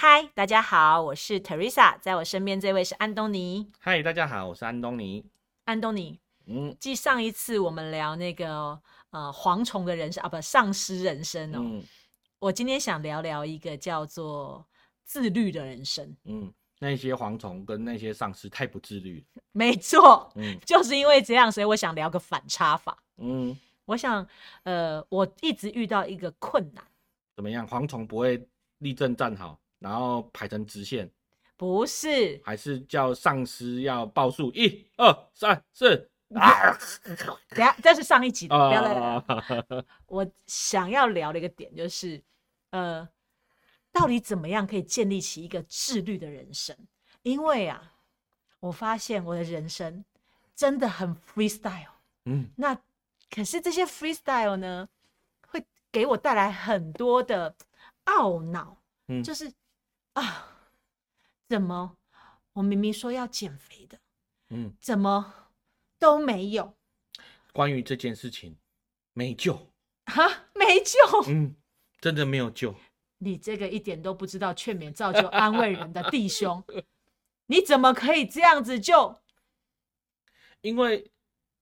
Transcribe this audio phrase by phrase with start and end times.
[0.00, 3.68] 嗨，大家好，我是 Teresa，在我身边这位是安东尼。
[3.80, 5.26] 嗨，大家好，我是安东尼。
[5.64, 11.58] 安东尼，嗯继上一次我们聊那个呃蝗虫的人生啊，不，丧尸人生哦。
[11.60, 11.82] 嗯
[12.38, 14.64] 我今天想聊聊一个叫做
[15.04, 16.16] 自律的人生。
[16.26, 19.42] 嗯，那些蝗虫跟那些丧尸太不自律了。
[19.50, 22.96] 没错，嗯就是因为这样，所以我想聊个反差法。
[23.16, 24.24] 嗯，我想，
[24.62, 26.84] 呃，我一直遇到一个困难，
[27.34, 27.66] 怎么样？
[27.66, 31.10] 蝗虫不会立正站好，然后排成直线，
[31.56, 34.50] 不是还是叫上司要报数？
[34.52, 36.76] 一二三四 啊！
[37.48, 39.02] 等下，这是上一集的，不要再聊。
[39.02, 39.24] 啊！
[40.06, 42.22] 我想要聊的一个点就是，
[42.70, 43.08] 呃，
[43.90, 46.76] 到底怎么样可以建立起一个自律的人生？
[47.22, 47.94] 因为啊，
[48.60, 50.04] 我发现我的人生
[50.54, 51.92] 真的很 freestyle。
[52.26, 52.78] 嗯那
[53.30, 54.88] 可是这些 freestyle 呢，
[55.46, 57.54] 会给我带来很多的
[58.04, 59.50] 懊恼，嗯，就是
[60.18, 60.48] 啊，
[61.48, 61.96] 怎么
[62.54, 63.98] 我明明说要减肥的，
[64.50, 65.34] 嗯，怎么
[65.98, 66.74] 都没有
[67.52, 68.56] 关于这件事情
[69.12, 69.70] 没救。
[70.06, 70.98] 哈，没救。
[71.28, 71.54] 嗯，
[72.00, 72.74] 真的没有救。
[73.18, 76.64] 你这个一点都不知道劝勉造就安慰人的弟兄，
[77.46, 79.20] 你怎么可以这样子就？
[80.60, 81.10] 因为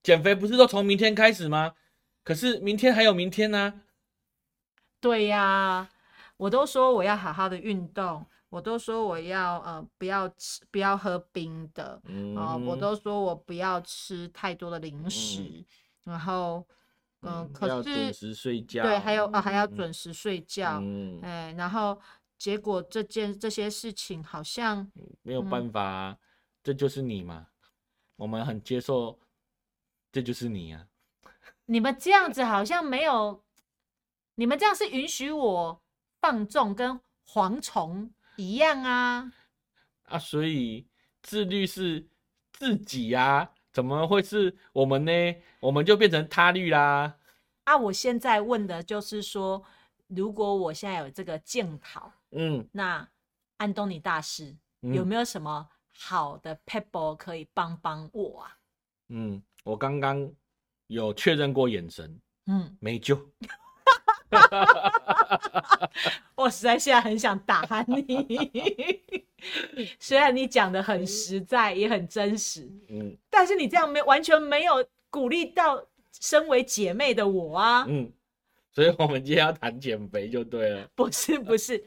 [0.03, 1.75] 减肥不是都从明天开始吗？
[2.23, 3.83] 可是明天还有明天呢、
[5.01, 5.89] 对呀、
[6.37, 15.65] 我都说我要好好的运动，我都说我要呃不要吃不要喝冰的，嗯啊、我都说我不要吃太多的零食，
[16.05, 16.67] 然后
[17.21, 18.83] 嗯、嗯可是要准时睡觉。
[18.83, 22.01] 对，还有啊还要嗯准时睡觉，嗯，哎，然后
[22.39, 24.91] 结果这件这些事情好像
[25.23, 26.19] 没有办法啊，
[26.63, 27.49] 这就是你嘛。
[28.17, 29.19] 我们很接受，
[30.11, 30.87] 这就是你啊。
[31.67, 33.45] 你们这样子好像没有，
[34.37, 35.83] 你们这样是允许我
[36.21, 39.33] 放纵跟蝗虫一样啊？
[40.05, 40.87] 啊，所以
[41.23, 42.07] 自律是
[42.53, 45.11] 自己啊，怎么会是我们呢？
[45.61, 47.19] 我们就变成他律啦。
[47.65, 49.65] 啊，我现在问的就是说，
[50.07, 53.09] 如果我现在有这个检讨，嗯，那
[53.57, 58.59] 安东尼大师、有嗯没有什么好的 pebble 可以帮帮我啊？
[59.09, 60.31] 嗯，我刚刚
[60.87, 63.17] 有确认过眼神，嗯，没救。
[66.35, 69.03] 我实在现在很想打你，
[69.99, 73.17] 虽然你讲的很实在，也很真实，嗯。
[73.31, 75.85] 但是你这样没完全没有鼓励到
[76.21, 77.85] 身为姐妹的我啊！
[77.89, 78.11] 嗯，
[78.73, 80.89] 所以我们今天要谈减肥就对了。
[80.95, 81.83] 不是不是，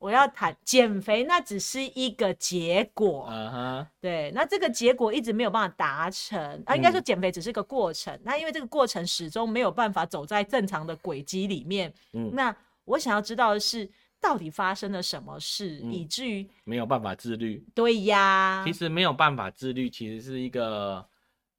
[0.00, 3.28] 我要谈减肥，那只是一个结果。
[3.30, 8.18] 嗯哼，对，那这个结果一直没有办法达成啊，应该说嗯减肥只是个过程。
[8.24, 12.56] 那因为这个过程始终没有办法走在正常的轨迹里面，嗯，那
[12.86, 13.86] 我想要知道的是，
[14.18, 17.62] 到底发生了什么事，嗯以至于没有办法自律。
[17.74, 21.06] 对呀，其实没有办法自律，其实是一个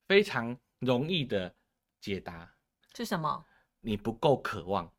[0.08, 1.54] 非常容易的
[2.00, 2.50] 解答。
[2.92, 3.44] 是什么？
[3.80, 4.92] 你不够渴望，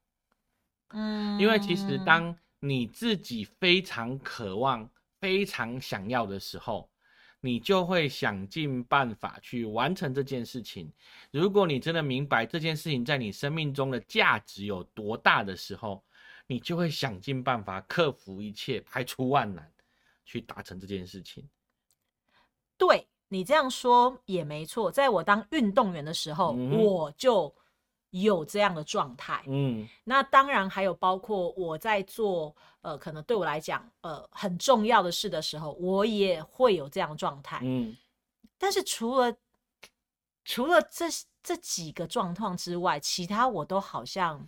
[0.91, 2.33] 嗯，因为其实当
[2.65, 6.89] 你自己非常渴望、非常想要的时候，
[7.41, 10.89] 你就会想尽办法去完成这件事情。
[11.29, 16.01] 如果你真的明白这件事情在你生命中的价值有多大的时候，
[16.47, 19.69] 你就会想尽办法克服一切，排除万难，
[20.23, 21.45] 去达成这件事情。
[22.77, 27.53] 对你这样说也没错，在我当运动员的时候，嗯我就
[28.13, 29.43] 有这样的状态。
[29.47, 37.59] 嗯那当然还有包括我在做呃，可能对我来讲呃很重要的事的时候，我也会有这样的状态。
[37.63, 37.95] 嗯
[38.57, 39.35] 但是除了
[40.45, 41.05] 除了这
[41.41, 44.47] 这几个状况之外，其他我都好像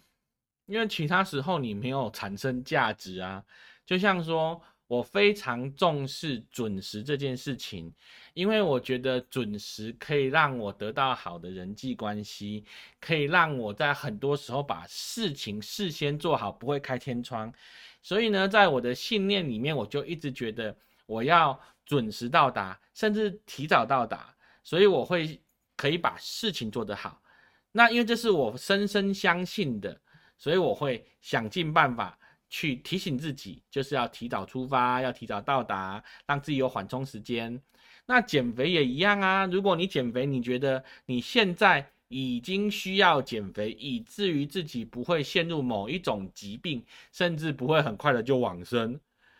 [0.67, 3.43] 因为其他时候你没有产生价值啊，
[3.85, 7.91] 就像说我非常重视准时这件事情，
[8.33, 12.63] 因为我觉得准时可以让我得到好的人际关系，
[12.99, 17.51] 可以让我在很多时候把事情事先做好，不会开天窗。
[18.03, 20.75] 所以呢，在我的信念里面，我就一直觉得
[21.07, 25.41] 我要准时到达，甚至提早到达，所以我会
[25.75, 27.19] 可以把事情做得好。
[27.71, 29.99] 那因为这是我深深相信的，
[30.37, 32.17] 所以我会想尽办法
[32.49, 37.61] 去提醒自己，就是要提早出发，要提早到达，让自己有缓冲时间。
[38.05, 48.99] 那减肥也一样啊，如果你减肥，你觉得你现在已经需要减肥，以至于自己不会陷入某一种疾病，甚至不会很快的就往生。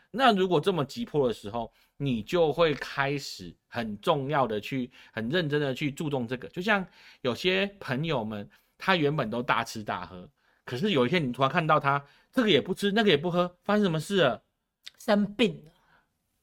[0.10, 6.48] 那如果这么急迫的时候，你就会开始很重要的去很认真的去注重这个。
[6.50, 6.86] 就像
[7.22, 10.28] 有些朋友们，他原本都大吃大喝，
[10.66, 12.04] 可是有一天你突然看到他
[12.34, 14.44] 这个也不吃，那个也不喝，发生什么事了？
[14.98, 15.72] 生病了，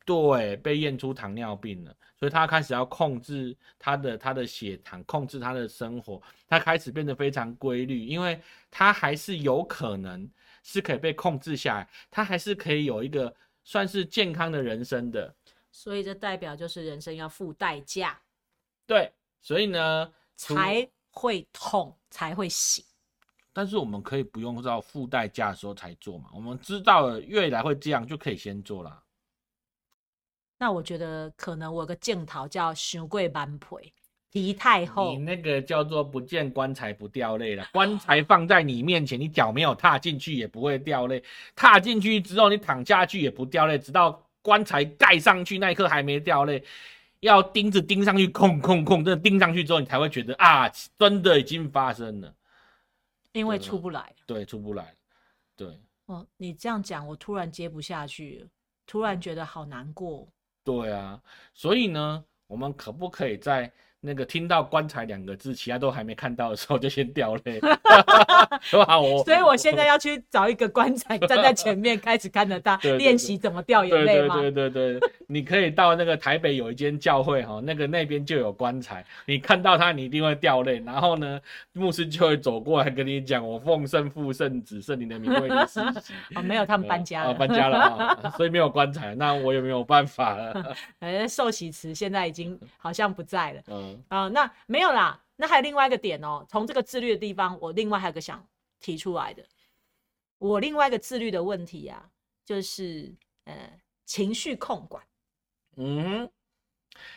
[0.05, 8.41] 对，被验出糖尿病了，所以他开始要控制他的他的血糖，控制他的生活，他开始变得非常规律，因为
[8.71, 10.31] 他还是有可能
[10.63, 13.35] 是可以被控制下来，他还是可以有一个
[13.65, 15.35] 算是健康的人生的。
[15.73, 18.21] 所以这代表就是人生要付代价，
[18.87, 19.11] 对，
[19.41, 22.85] 所以呢，才会痛，才会醒。
[23.53, 29.03] 但是我们可以不用到付代价的时候才做嘛，我们知道了未来会这样，就可以先做啦。
[30.59, 33.93] 那我觉得可能我有个镜头叫“雄贵满腿”，
[34.33, 41.23] 皮太厚你，那个叫做不见棺材不掉泪了，棺材放在你面前，你脚没有踏进去也不会掉泪，
[41.55, 46.63] 踏进去之后你躺下去也不掉泪，直到棺材盖上去那一刻还没掉泪。
[47.21, 50.69] 要钉子钉上去，空空空，真的钉上去之后，你才会觉得啊，
[50.99, 52.35] 真的已经发生了。
[53.33, 54.15] 因为出不来。
[54.27, 54.97] 对，出不来了。
[55.57, 58.49] 对哦，你这样讲，我突然接不下去了，
[58.87, 60.29] 突然觉得好难过。
[60.65, 61.23] 对啊，
[61.55, 63.73] 所以呢，我们可不可以在
[64.05, 67.61] 那个听到“棺材”两个字，其他都还没看到的时候，就先掉泪？
[69.25, 74.35] 所以我现在要去找一个棺材，站在前面开始看着他练习怎么掉眼对泪吗？
[74.41, 80.83] 对对对对，你可以到那个台北有一间教会哈，那个那边就有棺材，你看到它你一定会掉泪。
[80.85, 81.41] 然后呢，
[81.73, 86.13] 牧师就会走过来跟你讲：“我奉圣父、圣子、圣灵的名为你施洗。
[86.35, 90.53] 哦，没有，他们搬家啊，了，搬家了啊，所以没有棺材，那我也没有办法了。
[90.99, 98.47] 反正，受洗池现在已经好像不在了嗯啊、那没有啦，那还有另外一个点哦，从这个自律的地方，我另外还有个想
[98.81, 99.45] 提出来的，
[100.39, 102.11] 我另外一个自律的问题啊，
[102.45, 105.05] 就是呃情绪控管。
[105.77, 106.31] 嗯，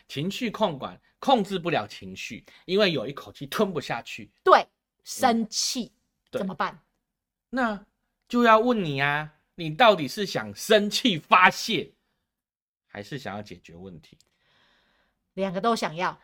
[0.07, 4.65] 情绪控管控制不了情绪，因为有一口气吞不下去，对，
[5.03, 5.91] 生气、
[6.31, 6.79] 嗯怎么办？
[7.49, 7.85] 那
[8.27, 11.93] 就要问你啊，你到底是想生气发泄，
[12.87, 14.17] 还是想要解决问题？
[15.33, 16.17] 两个都想要，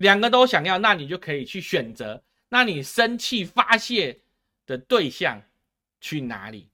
[0.00, 2.22] 两个都想要，那你就可以去选择。
[2.48, 4.20] 那你生气发泄
[4.66, 5.42] 的对象
[6.00, 6.70] 去哪里？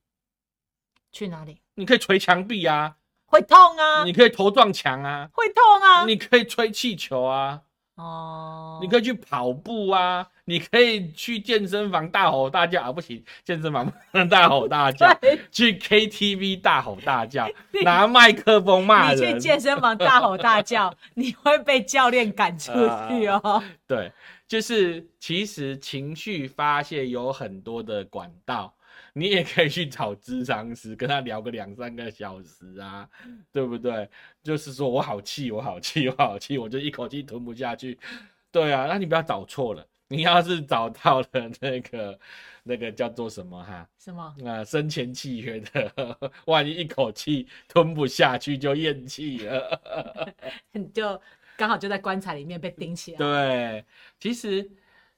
[1.11, 1.61] 去哪里？
[1.75, 6.05] 你可以捶墙壁啊，会痛啊，你可以头撞墙啊，会痛啊。
[6.07, 7.63] 你可以吹气球啊，
[7.97, 15.07] 哦，你可以去跑步啊，你可以去健身房大吼大叫啊，不行，健身房不能大吼大叫。
[15.51, 17.49] 去 KTV 大吼大叫，
[17.85, 23.63] 拿麦克风骂人你去，健身房大吼大叫， 你会被教练赶出去哦。
[23.87, 24.13] 对，
[24.47, 28.73] 就是其实情绪发泄有很多的管道，
[29.15, 33.09] 你也可以去找咨商师，跟他聊个两三个小时啊，
[33.53, 34.09] 对不对？
[34.45, 37.99] 就是说我好气，我好气，我好气，我就一口气吞不下去。
[38.53, 41.29] 对啊，那你不要找错了，你要是找到了
[41.61, 42.19] 那个
[42.63, 43.89] 那个叫做什么哈？
[43.99, 44.35] 什么？
[44.45, 50.33] 啊，生前契约的， 万一一口气吞不下去就咽气了。
[50.73, 51.21] 你就
[51.57, 53.19] 刚好就在棺材里面被钉起来。
[53.19, 53.85] 对，
[54.21, 54.71] 其实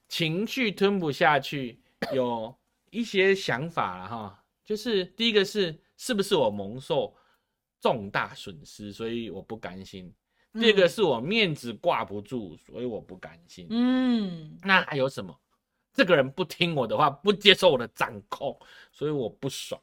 [0.07, 1.79] 情绪吞不下去，
[2.13, 2.55] 有
[2.89, 7.15] 一些想法了哈，就是第一个是是不是我蒙受
[7.79, 10.11] 重大损失，所以我不甘心；
[10.53, 13.67] 第二个是我面子挂不住，所以我不甘心。
[13.69, 15.39] 嗯，那还有什么？
[15.93, 18.57] 这个人不听我的话，不接受我的掌控，
[18.91, 19.81] 所以我不爽。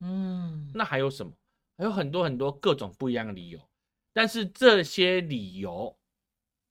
[0.00, 1.32] 嗯，那还有什么？
[1.76, 3.60] 还有很多很多各种不一样的理由，
[4.12, 5.96] 但是这些理由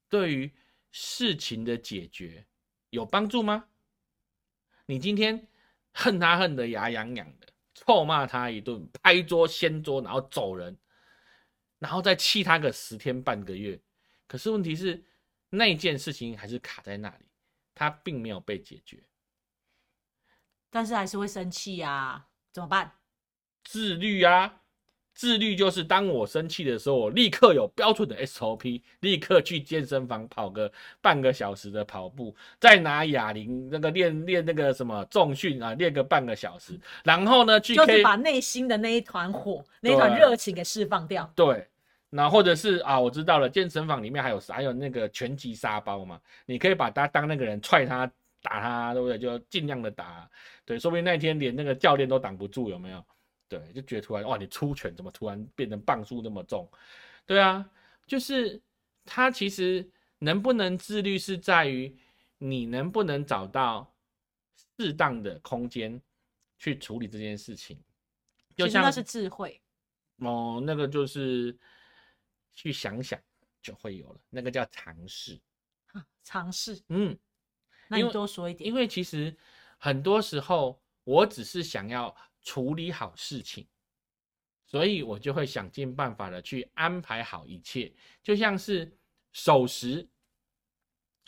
[0.09, 0.51] 对于
[0.91, 2.45] 事情的解决
[2.89, 3.65] 有帮助吗？
[4.85, 5.47] 你今天
[5.93, 10.77] 恨他恨得牙痒痒的，臭骂他一顿，拍桌掀桌，然后走人，
[11.79, 13.79] 然后再气他个十天半个月，
[14.27, 15.03] 可是问题是
[15.49, 17.25] 那件事情还是卡在那里，
[17.75, 19.03] 他并没有被解决。
[20.69, 22.99] 但是还是会生气呀，怎么办？
[23.63, 24.63] 自律啊，
[25.17, 30.71] 自律就是当我生气的时候，我立刻有标准的 SOP，立刻去健身房跑个
[31.01, 41.27] 半个小时的跑步，再拿哑铃那个练练那个什么重训啊，练个半个小时，然后呢去就是把内心的那一团火、那一团热情给释放掉。
[41.35, 41.65] 对。
[42.09, 48.09] 那或者是啊，我知道了，健身房里面还有还有那个拳击沙包嘛，你可以把他当那个人踹他
[48.41, 49.17] 打他，对不对？
[49.17, 50.25] 就尽量的打，
[50.63, 53.03] 对，说不定那天连那个教练都挡不住，有没有？
[53.49, 56.69] 对，就觉得突然哇，你出拳怎么突然变成磅数那么重？
[57.25, 57.69] 对啊，
[58.05, 58.61] 就是
[59.05, 59.89] 他其实
[60.19, 61.95] 能不能自律是在于
[62.37, 63.93] 你能不能找到
[64.77, 66.01] 适当的空间
[66.57, 67.79] 去处理这件事情。
[68.55, 69.61] 就像那是智慧。
[70.17, 71.55] 哦，那个就是
[72.53, 73.19] 去想想
[73.61, 75.39] 就会有了，那个叫尝试。
[75.93, 76.81] 啊尝试。
[76.89, 77.17] 嗯，
[77.87, 78.67] 那你多说一点。
[78.67, 79.35] 因为其实
[79.77, 82.13] 很多时候我只是想要
[82.47, 83.67] 处理好事情，
[84.65, 88.89] 所以我就会想尽办法的去安排好一切，就像是
[89.33, 90.07] 守时，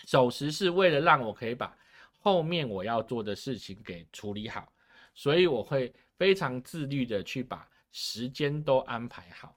[0.07, 1.77] 守时是为了让我可以把
[2.21, 4.71] 后面我要做的事情给处理好，
[5.13, 9.53] 所以我会非常自律的去把时间都安排好，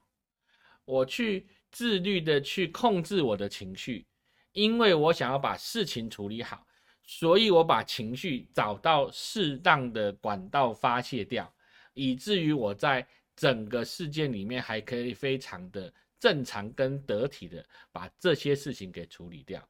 [0.83, 4.05] 我去自律的去控制我的情绪，
[4.51, 6.67] 因为我想要把事情处理好。
[7.05, 11.53] 所以我把情绪找到适当的管道发泄掉，
[11.93, 13.05] 以至于我在
[13.35, 19.61] 整个事件里面还可以非常的正常跟得体的把这些事情给处理掉。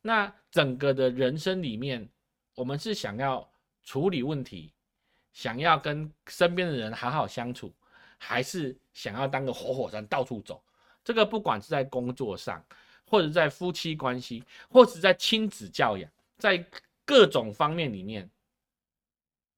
[0.00, 2.08] 那整个的人生里面，
[2.54, 3.46] 我们是想要
[3.82, 4.72] 处理问题，
[5.32, 7.70] 想要跟身边的人好好相处，
[8.16, 10.64] 还是想要当个活火山到处走？
[11.04, 12.64] 这个不管是在工作上，
[13.04, 16.10] 或者在夫妻关系，或者在亲子教养。
[16.40, 16.66] 在
[17.04, 18.28] 各种方面里面，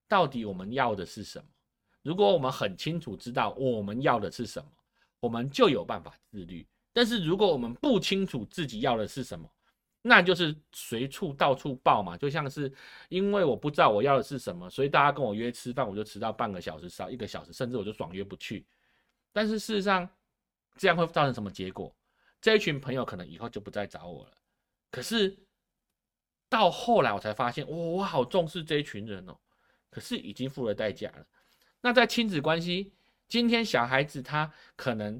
[0.08, 1.46] 到底我们要的是什么？
[2.02, 4.68] 如果我们很清楚知道我们要的是什么，
[5.20, 6.66] 我们就有办法自律。
[6.92, 9.48] 但是如果我们不清楚自己要的是什么，
[10.02, 12.16] 那就是随处到处报嘛。
[12.18, 12.70] 就像是
[13.08, 18.66] 因为我不知道我要的是什么，所以大家跟我约吃饭，我就迟到半个小时，少一个小时，甚至我就爽约不去。
[19.32, 20.06] 但是事实上，
[20.76, 21.94] 这样会造成什么结果？
[22.40, 24.32] 这一群朋友可能以后就不再找我了。
[24.90, 25.38] 可是。
[26.52, 29.34] 到后来我才发现，哇，我好重视这一群人哦，
[29.88, 31.26] 可是已经付了代价了。
[31.80, 32.92] 那在亲子关系，
[33.26, 35.18] 今天小孩子他可能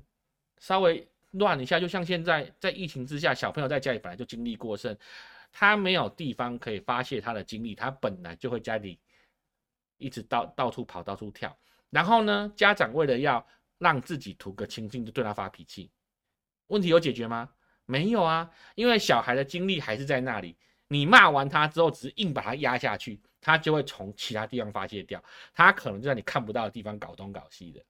[0.59, 4.95] 稍微乱一下，就像现在在疫情之下，小朋友在家里本来就精力过剩，
[5.51, 9.01] 他没有地方可以发泄他的精力，他本来就会家里
[9.97, 11.57] 一直到到处跑、到处跳。
[11.89, 13.47] 然后呢，家长为了要
[13.79, 15.91] 让自己图个清静，就对他发脾气。
[16.67, 17.49] 问题有解决吗？
[17.87, 20.59] 没有啊，因为小孩的精力还是在那里。
[20.93, 25.23] 你骂完他之后，只是硬把他压下去，他就会从其他地方发泄掉。
[25.55, 27.83] 他可能就在你看不到的地方搞东搞西的。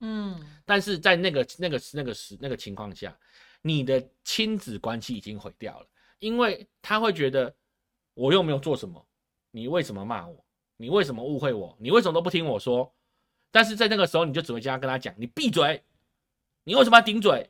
[0.00, 3.16] 嗯，但是在那个那个那个时那个情况下，
[3.62, 5.86] 你的亲子关系已经毁掉了，
[6.18, 7.54] 因为他会觉得
[8.14, 9.06] 我又没有做什么，
[9.52, 10.44] 你为什么骂我？
[10.76, 11.76] 你为什么误会我？
[11.78, 12.92] 你为什么都不听我说？
[13.52, 15.80] 但是在那个时候，你就只会这样跟他讲：“你闭嘴！
[16.64, 17.48] 你为什么要顶嘴？”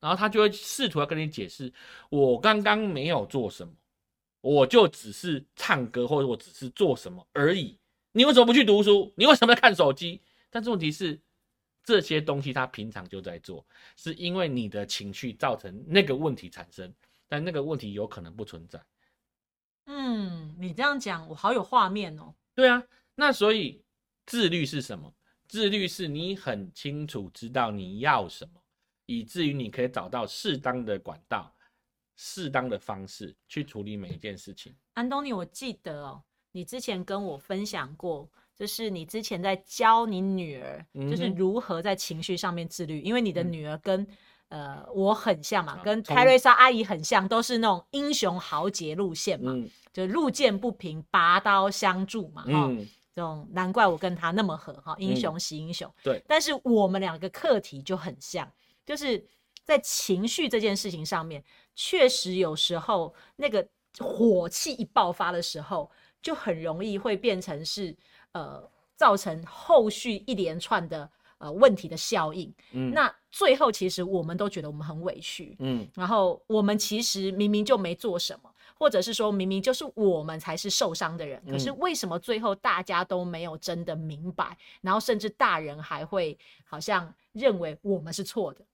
[0.00, 1.70] 然后他就会试图要跟你解释
[2.08, 3.72] ：“我刚刚没有做什么。”
[4.46, 7.76] 我就只是唱歌，或者我只是做什么而已。
[8.12, 9.12] 你为什么不去读书？
[9.16, 10.22] 你为什么在看手机？
[10.50, 11.20] 但是问题是，
[11.82, 16.94] 这些东西他平常就在做，是因为你的情绪造成那个问题产生，
[17.26, 18.80] 但那个问题有可能不存在。
[19.86, 22.32] 嗯，你这样讲，我好有画面哦。
[22.54, 22.80] 对啊，
[23.16, 23.82] 那所以
[24.26, 25.12] 自律是什么？
[25.48, 28.62] 自律是你很清楚知道你要什么，
[29.06, 31.52] 以至于你可以找到适当的管道。
[32.16, 34.74] 适当的方式去处理每一件事情。
[34.94, 43.00] 安东尼，我记得哦，你之前跟我分享过，就是你之前在教你女儿，就是如何在情绪上面自律。
[43.02, 44.06] 因为你的女儿跟
[44.48, 49.52] 呃我很像嘛，跟泰瑞莎阿姨很像，都是那种英雄豪杰路线嘛，
[49.92, 52.70] 就路见不平拔刀相助嘛，哈，
[53.14, 55.92] 这种难怪我跟他那么合哈，英雄惜英雄。
[56.02, 58.50] 对，但是我们两个课题就很像，
[58.86, 59.22] 就是
[59.64, 61.44] 在情绪这件事情上面。
[61.76, 63.64] 确实，有时候那个
[63.98, 65.88] 火气一爆发的时候，
[66.20, 67.94] 就很容易会变成是
[68.32, 72.52] 呃，造成后续一连串的呃问题的效应。
[72.72, 75.54] 嗯，那最后其实我们都觉得我们很委屈。
[75.60, 84.56] 嗯，然后我们其实明明就没做什么，或者是说明明就是我们才是受伤的人，可是为什么最后大家都没有真的明白？
[84.80, 88.64] 然后甚至大人还会好像认为我们是错的。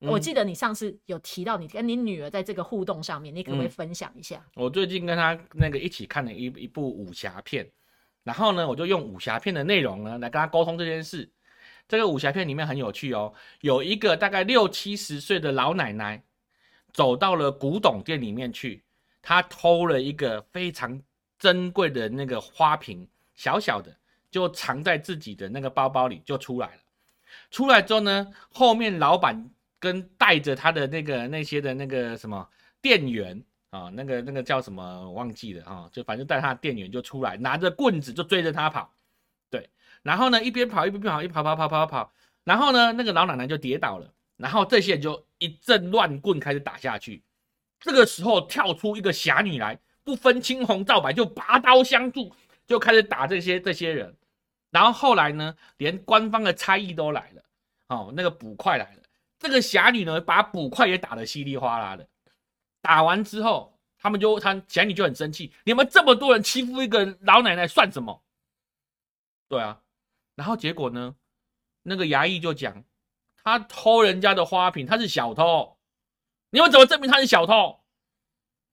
[0.00, 4.44] 我记得你上次有提到你跟你女儿在这个互动上面，你可不可以分享一下？
[4.54, 7.66] 我最近跟她那个一起看了一一部武侠片，
[8.22, 11.30] 然后呢，我就用武侠片的内容呢来跟她沟通这件事。
[11.88, 16.22] 这个武侠片里面很有趣哦，有一个大概六七十岁的老奶奶
[16.92, 18.84] 走到了古董店里面去，
[19.22, 21.00] 她偷了一个非常
[21.38, 23.96] 珍贵的那个花瓶，小小的，
[24.30, 26.80] 就藏在自己的那个包包里，就出来了。
[27.50, 29.50] 出来之后呢，后面老板。
[29.78, 32.48] 跟带着他的那个那些的那个什么
[32.80, 38.92] 店员啊，那个那个叫什么忘记了啊，就反正带他的店员就出来，拿着棍子就追着他跑，
[39.50, 39.68] 对，
[40.02, 42.12] 然后呢，一边跑一边跑，一跑跑跑跑跑，
[42.44, 47.22] 然后呢，那个老奶奶就跌倒了，然后这些人就一阵乱棍开始打下去。
[47.78, 52.34] 这个时候跳出一个侠女来，不分青红皂白就拔刀相助，
[52.66, 54.16] 就开始打这些这些人。
[54.70, 57.42] 然后后来呢，连官方的差役都来了，
[57.88, 59.02] 哦，那个捕快来了。
[59.38, 62.08] 这个侠女呢，把捕快也打得稀里哗啦的。
[62.80, 68.22] 打完之后，他们就他侠女就很生气，你们这么多人欺负一个老奶奶算什么？
[69.48, 69.82] 对啊，
[70.34, 71.16] 然后结果呢，
[71.82, 72.84] 那个衙役就讲，
[73.42, 75.76] 他偷人家的花瓶，他是小偷。
[76.50, 77.80] 你们怎么证明他是小偷？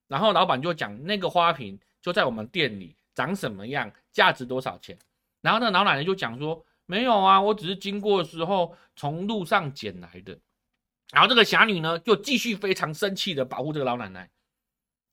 [0.08, 4.98] 然后老板就讲，那个花瓶就在我们店里，长什么样，价值多少钱。
[5.42, 10.38] 然后那老奶奶就讲说，没有啊，我只是经过的时候从路上捡来的。
[11.14, 14.28] 然后这个侠女呢，就继续非常生气的保护这个老奶奶。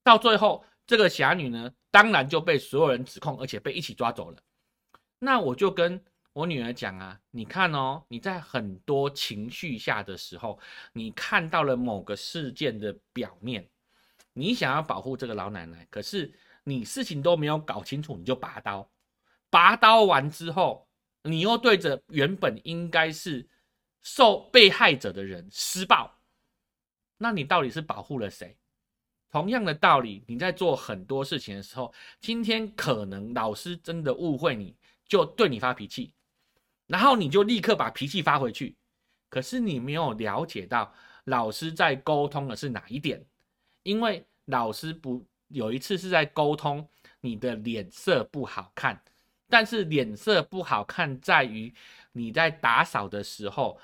[0.02, 4.38] 到最后，这个侠女呢，当然就被所有人指控，而且被一起抓走了。
[5.18, 6.02] 那我就跟
[6.32, 10.58] 我女儿讲啊，你看哦，你在很多情绪下的时候，
[10.94, 13.68] 你看到了某个事件的表面，
[14.32, 16.32] 你想要保护这个老奶奶，可是
[16.64, 18.90] 你事情都没有搞清楚，你就拔刀，
[19.50, 20.88] 拔刀完之后，
[21.24, 23.46] 你又对着原本应该是。
[24.02, 26.18] 受被害者的人施暴，
[27.18, 28.56] 那你到底是保护了谁？
[29.30, 34.74] 同样的道理，你在做很多事情的时候，今天可能老师真的误会你，
[35.06, 36.12] 就对你发脾气，
[36.86, 38.74] 然后你就立刻把脾气发回去。
[39.28, 40.92] 可是你没有了解到
[41.26, 43.24] 老师在沟通的是哪一点，
[43.84, 46.88] 因为老师不有一次是在沟通
[47.20, 49.00] 你的脸色不好看，
[49.48, 51.72] 但是脸色不好看在于
[52.10, 53.78] 你在打扫的时候。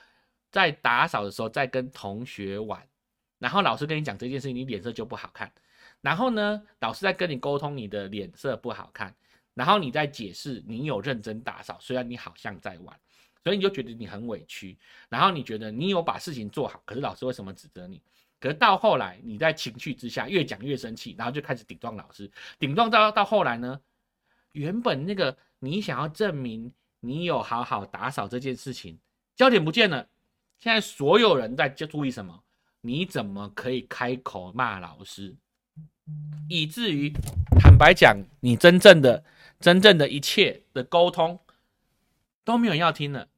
[0.56, 2.82] 在打扫的时候，在跟同学玩，
[3.38, 5.52] 然后老师跟你讲这件事情，你脸色就不好看。
[6.00, 9.14] 然后呢，老师在跟你沟通，你的脸色不好看。
[9.52, 12.98] 然后你在解释，你有认真打扫，虽然你好像在玩，
[13.44, 14.78] 所以你就觉得你很委屈。
[15.10, 18.00] 然后你觉得你有把事情做好，可是老师为什么指责你？
[18.40, 22.30] 可是到后来，你在情绪之下越讲越生气，然后就开始顶撞老师。
[22.58, 23.78] 顶撞到到后来呢，
[24.52, 28.98] 原本那个你想要证明你有好好打扫这件事情，
[29.34, 30.08] 焦点不见了。
[30.58, 32.42] 现在所有人在就注意什么？
[32.80, 35.36] 你怎么可以开口骂老师？
[36.48, 37.10] 以至于
[37.58, 39.24] 坦白讲，你真正的、
[39.58, 41.40] 真正的一切的沟通
[42.44, 43.28] 都没有要听了。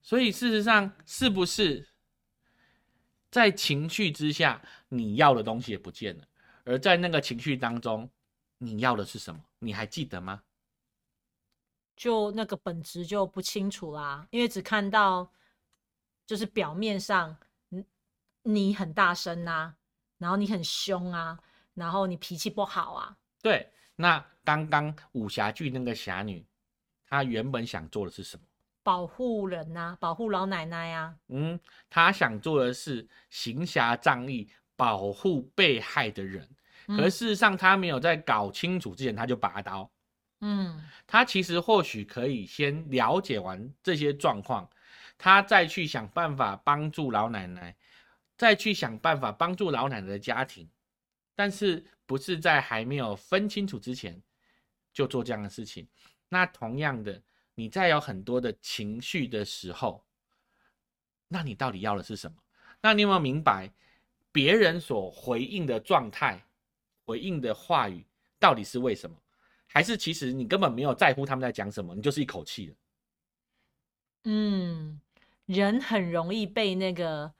[0.00, 1.88] 所以事实上，是不是
[3.30, 6.24] 在情绪之下，你要的东西也不见了？
[6.64, 8.10] 而在那个情绪当中，
[8.58, 9.40] 你要的是什么？
[9.60, 10.42] 你还记得吗？
[11.96, 15.30] 就那个本质就不清楚啦，因为只看到。
[16.32, 17.36] 就是表面上，
[17.68, 17.84] 你
[18.44, 19.76] 你很大声啊，
[20.16, 21.38] 然后你很凶啊，
[21.74, 23.14] 然后你脾气不好啊。
[23.42, 26.42] 对，那刚刚武侠剧那个侠女，
[27.06, 28.42] 她原本想做的是什么？
[28.82, 31.14] 保护人呐，保护老奶奶呀。
[31.28, 36.48] 嗯，她想做的是行侠仗义，保护被害的人。
[36.86, 39.92] 可事实上，她没有在搞清楚之前，她就拔刀。
[40.40, 44.66] 嗯，她其实或许可以先了解完这些状况。
[45.24, 47.76] 他再去想办法帮助老奶奶，
[48.36, 50.68] 再去想办法帮助老奶奶的家庭，
[51.36, 54.20] 但是不是在还没有分清楚之前
[54.92, 55.86] 就做这样的事情？
[56.28, 57.22] 那同样的，
[57.54, 60.04] 你在有很多的情绪的时候，
[61.28, 62.36] 那你到底要的是什么？
[62.80, 63.72] 那你有没有明白
[64.32, 66.44] 别人所回应的状态、
[67.04, 68.04] 回应的话语
[68.40, 69.16] 到底是为什么？
[69.68, 72.74] 还是其实你根本没有在乎他们在讲什么，你就是一口气了？
[74.24, 75.00] 嗯。
[75.52, 77.34] 人很容易被那个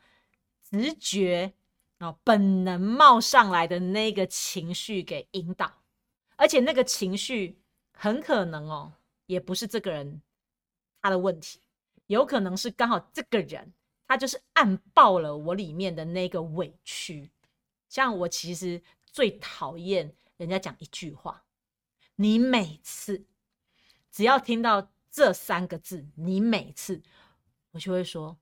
[0.62, 1.54] 直觉
[1.98, 5.82] 啊、本能冒上来的那个情绪给引导，
[6.36, 7.60] 而且那个情绪
[7.92, 8.92] 很可能哦，
[9.26, 10.20] 也不是这个人
[11.00, 11.60] 他的问题，
[12.08, 13.72] 有可能是刚好这个人
[14.08, 17.30] 他就是暗爆了我里面的那个委屈。
[17.88, 21.44] 像我其实最讨厌人家讲一句话，
[22.16, 23.24] 你每次
[24.10, 27.00] 只要听到这三个字，你每次。
[27.72, 28.36] 我就会说，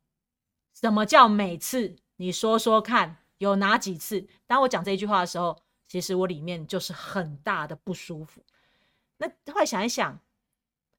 [0.75, 1.97] 什么叫每次？
[2.17, 4.27] 你说说看，有哪几次？
[4.47, 8.45] 当我讲这句话的时候，其实我里面就是很大的不舒服。
[9.17, 10.21] 那后来想一想，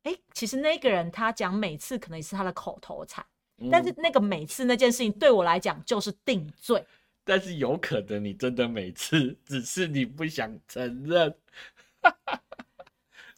[0.04, 3.26] 哎，其实那个人他讲每次可能也是他的口头禅，
[3.70, 6.84] 但是那个每次那件事情对我来讲就是定罪。
[7.24, 11.36] 但是有可能你真的每次，只是你不想承认，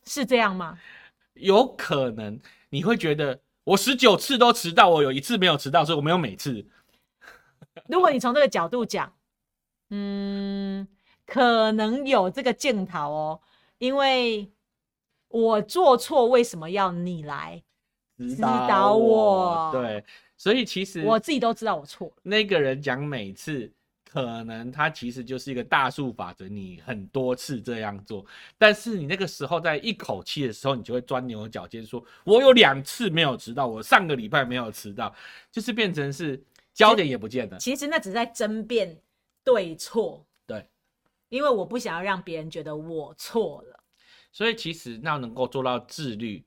[0.06, 0.80] 是这样吗？
[1.34, 3.42] 有可能你会觉得。
[3.64, 6.66] 我十九次都迟到，我有一次没有迟到，所以我没有每次。
[7.88, 9.14] 如果你从这个角度讲，
[9.90, 10.88] 嗯，
[11.26, 13.42] 可能有这个镜头哦，
[13.78, 14.52] 因为
[15.28, 17.64] 我做错，为什么要你来？
[18.20, 20.04] 指导我对，
[20.38, 22.14] 所以其实我自己都知道我错了。
[22.22, 23.70] 那个人讲每次，
[24.14, 28.24] 可能它其实就是一个大数法则，你很多次这样做，
[28.58, 35.14] 但是你那个时候在一口气的时候，你就会钻牛角尖，说我有两次没有迟到，我上个礼拜没有迟到，
[35.52, 36.40] 就是变成是
[36.74, 37.58] 焦点也不见了。
[37.58, 39.02] 其实那只是在争辩
[39.44, 40.68] 对错，对，
[41.30, 43.84] 因为我不想要让别人觉得我错了。
[44.32, 46.46] 所以其实那能够做到自律。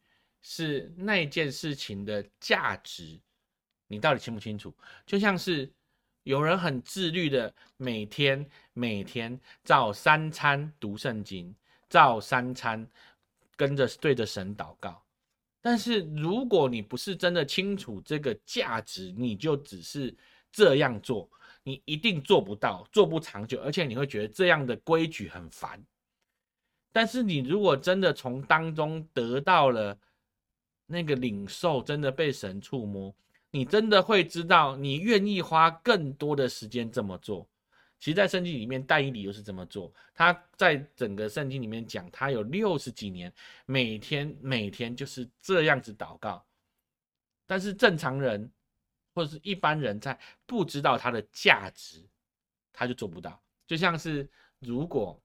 [0.49, 3.19] 是那件事情的价值，
[3.89, 4.73] 你到底清不清楚？
[5.05, 5.69] 就像是
[6.27, 11.55] 有人很自律的，每天每天照三餐读圣经，
[11.89, 12.85] 照三餐
[13.55, 15.01] 跟着对着神祷告。
[15.61, 20.13] 但是如果你不是真的清楚这个价值，你就只是
[20.51, 21.31] 这样做，
[21.63, 25.81] 你一定做不到，做不长久，而且你会觉得这样的规矩很烦。
[26.91, 29.97] 但是你如果真的从当中得到了，
[30.87, 33.15] 那个领受真的被神触摸，
[33.51, 37.49] 你真的会知道，你愿意花更多的时间这么做。
[37.99, 39.91] 其实，在圣经里面，但以理又是这么做。
[40.15, 43.33] 他在整个圣经里面讲，他有六十几年，
[43.65, 46.45] 每天每天就是这样子祷告。
[47.47, 48.51] 但是正常人
[49.15, 52.05] 或者是一般人在不知道它的价值，
[52.73, 53.43] 他就做不到。
[53.67, 54.29] 就像是
[54.59, 55.19] 如果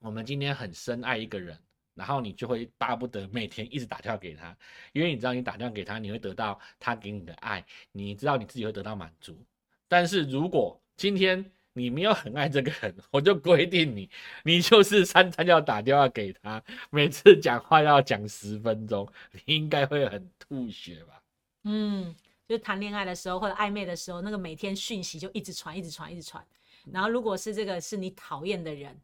[0.00, 1.56] 我们今天很深爱一个人。
[2.00, 4.56] 然后你就会巴不得每天一直打电话给他，
[4.94, 9.38] 因为你知道你打电话给他，你会得到他给你的爱，你知道你自己会得到满足。
[9.86, 14.08] 但是如果今天你没有很爱这个人，我就规定你，
[14.44, 21.22] 你就是三餐要打电话给他，每次讲话要讲十分钟，你应该会很吐血吧？
[21.64, 22.16] 嗯，
[22.48, 26.42] 就是谈恋爱的时候或者暧昧的时候，那个每天讯息就一直传，一直传，一直传。
[26.90, 28.98] 然后如果是这个是你讨厌的人。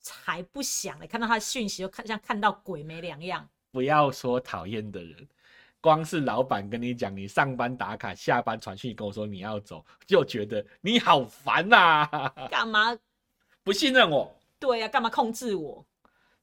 [0.00, 1.06] 才不想嘞！
[1.06, 3.48] 看到他的讯息，就看像看到鬼没两样。
[3.70, 5.28] 不要说讨厌的人，
[5.80, 12.06] 光是老板跟你讲，你上班打卡，下班传讯跟我说你要走，就觉得你好烦呐！
[12.50, 12.98] 干嘛
[13.62, 14.34] 不信任我？
[14.58, 15.84] 对呀，干嘛控制我？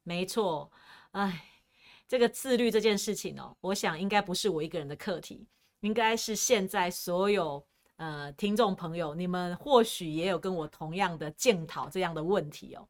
[0.04, 0.72] 没错，
[1.12, 1.44] 哎，
[2.08, 5.48] 这个自律这件事情哦，我想应该不是我一个人的课题，
[5.80, 7.65] 应该是现在所有
[7.96, 12.88] 呃听众朋友，你们或许也有跟我同样的检讨这样的问题哦。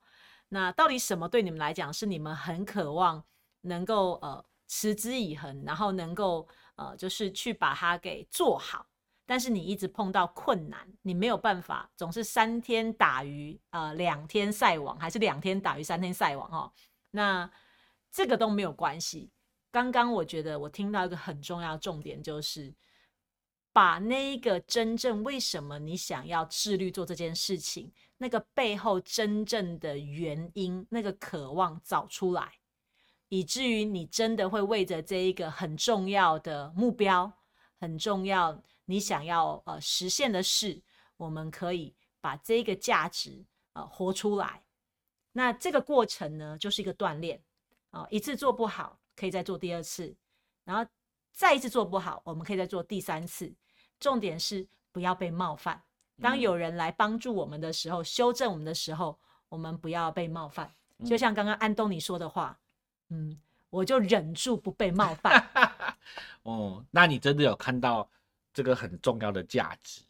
[0.49, 3.23] 那到底什么对你们来讲是你们很渴望
[3.61, 8.87] 能够呃持之以恒，然后能够呃就是去把它给做好，
[9.25, 16.71] 但是你一直碰到困难，你没有办法，总是三天打鱼呃两天晒网，还是两天打鱼三天晒网哈？
[17.11, 17.49] 那
[18.11, 19.31] 这个都没有关系。
[19.71, 22.73] 刚刚我觉得我听到一个很重要的重点，就是
[23.75, 27.91] 把那一个真正为什么你想要自律做这件事情。
[28.17, 32.53] 那个背后真正的原因，那个渴望找出来，
[33.27, 37.29] 以至于你真的会为着这一个很重要的目标，
[37.77, 40.81] 很重要你想要呃实现的事，
[41.17, 44.63] 我们可以把这个价值呃活出来。
[45.33, 47.43] 那这个过程呢，就是一个锻炼
[47.89, 50.15] 啊，一次做不好，可以再做第二次，
[50.63, 50.89] 然后
[51.33, 53.53] 再一次做不好，我们可以再做第三次。
[53.99, 55.81] 重点是不要被冒犯。
[56.21, 60.71] 当有人来帮助我们的时候，修正我们的时候，我们不要被冒犯。
[61.05, 62.57] 就像刚刚安东尼说的话，
[63.09, 63.37] 嗯，
[63.69, 65.45] 我就忍住不被冒犯。
[66.43, 68.09] 哦，那你真的有看到
[68.53, 70.01] 这个很重要的价值？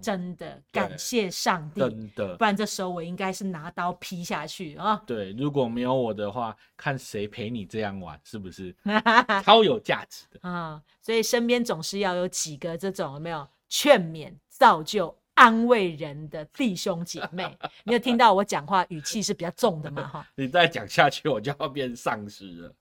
[0.00, 5.02] 真的感谢上帝，真的，不然这时候我应该是拿刀劈下去啊。
[5.06, 8.74] 对，如果没有我的话，看谁陪你这样玩，是不是
[9.44, 10.82] 超有价值的啊？
[11.02, 15.17] 所以身边总是要有几个这种有没有劝勉、造就。
[15.38, 20.02] 安慰人的弟兄姐妹， 你有听到我讲话语气是比较重的吗？
[20.08, 22.74] 哈， 你再讲下去，我就要变丧尸了。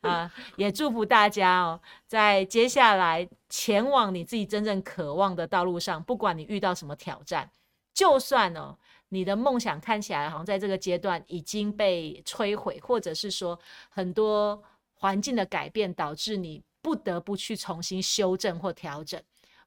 [0.02, 7.50] 啊，也祝福大家哦，在接下来前往你自己真正渴望的道路上，不管你遇到什么挑战，
[7.94, 8.76] 就算哦，
[9.08, 13.58] 你的梦想看起来好像在这个阶段已经被摧毁，或者是说
[13.88, 19.18] 很多环境的改变导致你不得不去重新修正或调整。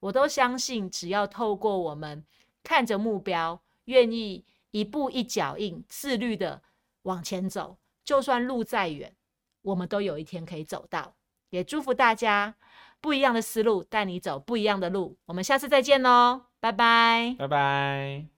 [0.03, 2.25] 我都相信，只要透过我们
[2.61, 6.61] 看着目标，愿意一步一脚印、自律的
[7.03, 9.15] 往前走，就算路再远，
[9.61, 11.15] 我们都有一天可以走到。
[11.51, 12.55] 也祝福大家，
[12.99, 15.17] 不一样的思路带你走不一样的路。
[15.25, 18.32] 我们下次再见喽，拜拜，拜拜。